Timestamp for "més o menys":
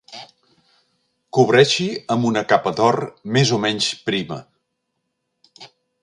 3.35-3.91